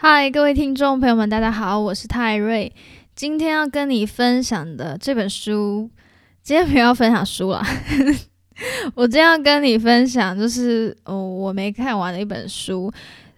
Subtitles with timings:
[0.00, 2.72] 嗨，各位听众朋友们，大家好，我是泰瑞。
[3.16, 5.90] 今天要跟你分享的这本书，
[6.40, 7.60] 今天不要分享书了。
[8.94, 12.88] 我今天要跟你分享，就是哦，我没看完的一本书。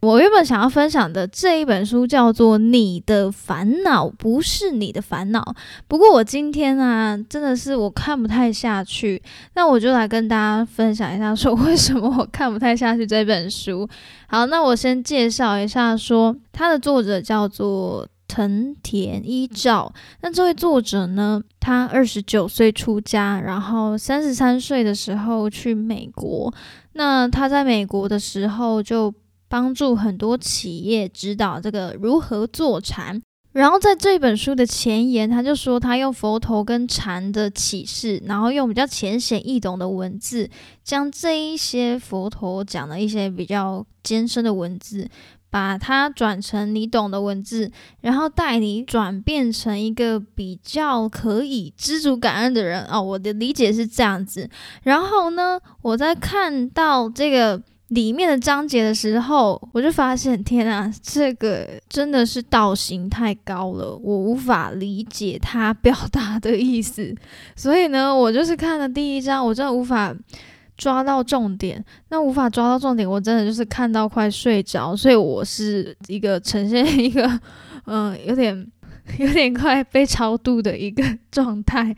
[0.00, 5.40] 我原本想要分享的这一本书叫做《你的烦恼不是你的烦恼》，
[5.86, 9.22] 不过我今天啊，真的是我看不太下去，
[9.54, 13.86] 那我就来跟大家分享一下，说为什么我看不太下去这本书。
[14.26, 19.92] 好，那我先介绍一下，说它的作者叫做藤田一照。
[20.22, 26.50] 那这位作者呢，他二十九岁出家，然后三十三岁的时候去美国。
[26.94, 29.12] 那他在美国的时候就。
[29.50, 33.20] 帮助很多企业指导这个如何做禅，
[33.52, 40.48] 然后在这本书的前言，他就说他用佛陀跟禅的启示，然后用比较浅显易懂的文字，
[40.84, 45.08] 将这一些佛陀讲的一些比较艰深的文字，
[45.50, 53.02] 把它转成你懂的文字，然后带你转变成一个比较可以知足感恩的人哦。
[53.02, 54.48] 我的理解是这样子。
[54.84, 57.60] 然后呢，我在看到这个。
[57.90, 67.12] 里面的章节的时候，我就发现，天啊，这个真的是道行太高了，我无法理解他表达的意思。
[67.56, 70.14] 所以呢，我就是看了第一章，我真的无法
[70.76, 71.84] 抓到重点。
[72.10, 74.94] 那无法抓到重点，我真的就是看到快睡着。
[74.94, 77.28] 所以我是一个呈现一个，
[77.86, 78.66] 嗯，有点
[79.18, 81.02] 有点快被超度的一个
[81.32, 81.96] 状态。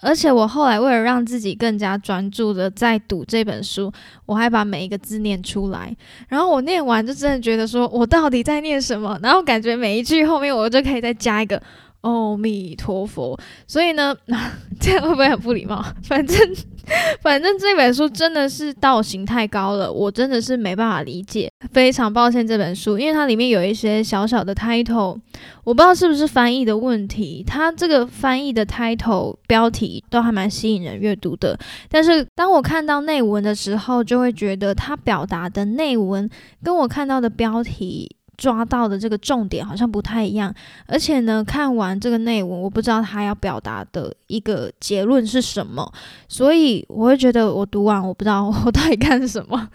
[0.00, 3.92] 而且我后来为了让自己更加专注的在读这本书，
[4.26, 5.94] 我还把每一个字念出来。
[6.28, 9.18] 然后我念完就真的觉得说，我到底在念什么？
[9.22, 11.62] 然后感觉每一句后面我就可以再加一个。
[12.02, 14.16] 阿弥陀佛，所以呢，
[14.80, 15.84] 这样会不会很不礼貌？
[16.02, 16.38] 反正，
[17.22, 21.50] 反正这本书真的是道行太高了，我真的是没办法理解。
[21.72, 25.18] 非常抱歉这本书，因为它里面有一些小小的 title，
[25.64, 27.44] 我不知道是不是翻译的问题。
[27.46, 31.58] 它这个翻译的 title 标题都还蛮吸引人阅读的，
[31.88, 36.28] 但是当我看到内文的时候，就会觉得它表达的内文
[36.64, 38.16] 跟我看到的标题。
[38.40, 40.52] 抓到的这个重点好像不太一样，
[40.86, 45.92] 而且呢，看完这个内文，我不知道他要表达的一个结论是什么，
[46.26, 49.68] 所以我会觉得我读完我不知道我 到底看什么，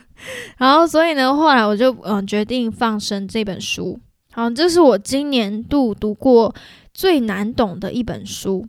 [0.58, 4.00] 然后所以呢，后来我就嗯决定放生这本书。
[4.32, 6.54] 好，这是我今年度读过
[6.92, 8.68] 最难懂的一本书。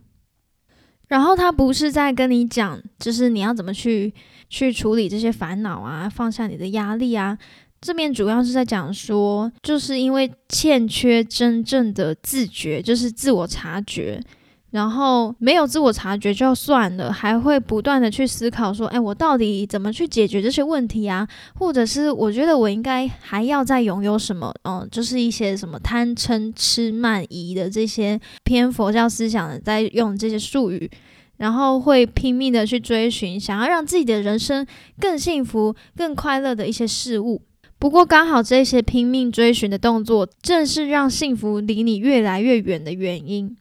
[1.07, 4.13] 然后他不是在跟你讲，就是你要怎么去
[4.49, 7.37] 去处理这些烦恼啊，放下你的压力啊。
[7.79, 14.19] 这边主要是在讲说，就是因为欠缺真正的自觉，就是自我察觉，
[14.71, 21.27] 然后没有自我察觉就算了，还会不断的去思考说，哎，我到底怎么去解决这些问题啊？
[21.55, 24.53] 或者是我觉得我应该还要再拥有什么？
[24.63, 30.89] 嗯，就是一些什么贪嗔痴慢疑的这些偏佛教思想的，在用这些术语，
[31.37, 34.65] 然后会拼命的去追寻，想要让自己的人生
[34.99, 37.41] 更幸福、更快乐的一些事物。
[37.79, 43.55] 不过刚好这些拼命追寻的动作，正是让幸福离你越来越远的原因。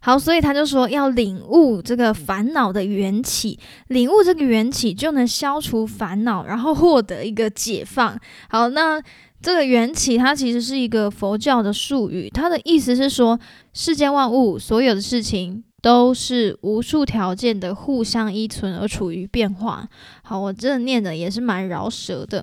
[0.00, 8.18] 好，所以他就说要领悟这个烦恼的缘起，领悟这个缘起就能消除烦恼，然后获得一个解放。
[8.48, 9.02] 好，那
[9.42, 13.38] 这个缘起它其实是一个佛教的术语，它的意思是说
[13.74, 15.64] 世间万物所有的事情。
[15.84, 19.86] 都是无数条件的互相依存而处于变化。
[20.22, 22.42] 好，我这念的也是蛮饶舌的。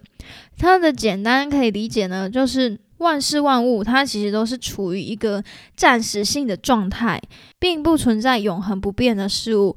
[0.59, 5.43] 它的简单可以理解呢，就是万事万物它其实都是处于一个
[5.75, 7.19] 暂时性的状态，
[7.57, 9.75] 并不存在永恒不变的事物。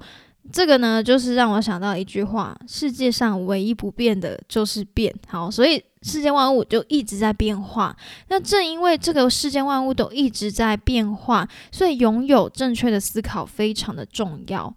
[0.53, 5.11] 这个呢，就是让我想到一句话：世界上唯一不变的就是变。
[5.27, 5.83] 好，所以。
[6.05, 7.97] 世间万物就一直在变化，
[8.29, 14.73] 那正因为这个世间万物都一直在变化，所以拥有正确的思考非常的重要。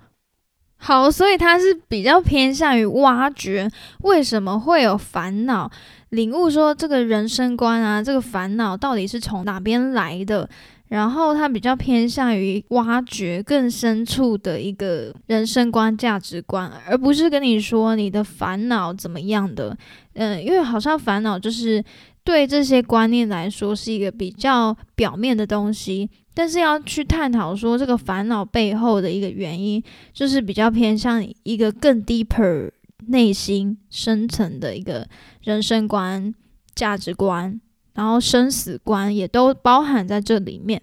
[0.78, 3.70] 好，所以他是比较偏向于挖掘
[4.04, 5.70] 为什么会有烦恼，
[6.10, 10.50] 领悟说这个人生观啊，这个烦恼到底是从哪边来的。
[10.90, 19.78] 然后它比较偏向于挖掘更深处的一个人生观、价值观，而不是跟你说你的烦恼怎么样的。
[20.14, 21.84] 嗯，因为好像烦恼就是
[22.24, 29.84] 对这些观念来说是一个比较表面的东西，但是要去探讨说这个烦恼背后的一个原因，
[30.14, 32.72] 就是比较偏向一个更 deeper
[33.08, 35.08] 内心深层的一个
[35.42, 36.34] 人生观、
[36.74, 37.60] 价值观。
[37.98, 40.80] 然后生死观也都包含在这里面。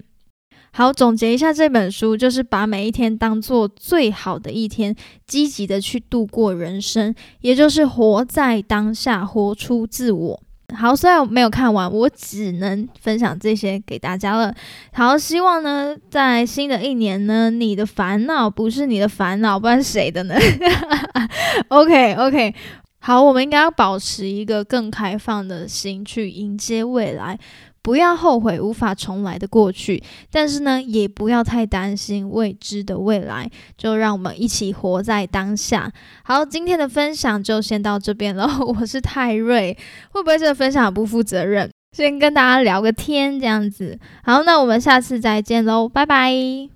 [0.72, 4.93] 好，总结一下这本书，就是把每一天当做最好的一天，
[5.25, 10.43] 积极的去度过人生，也就是活在当下，活出自我。
[10.75, 14.52] 好，虽然我没有看完，我只能分享这些给大家了。
[14.93, 20.34] 好，希望呢，在新的一年呢，你的烦恼不是你的烦恼，不然谁的呢？
[21.69, 22.52] OK OK，
[23.06, 27.38] 好，我们应该要保持一个更开放的心去迎接未来。
[27.82, 33.50] 不要后悔无法重来的过去，但是呢，也不要太担心未知的未来。
[33.76, 35.92] 就让我们一起活在当下。
[36.22, 38.48] 好，今天的分享就先到这边了。
[38.66, 39.76] 我是泰瑞，
[40.12, 41.70] 会不会这个分享不负责任？
[41.94, 43.98] 先跟大家聊个天这样子。
[44.22, 46.73] 好，那我们下次再见喽，拜拜。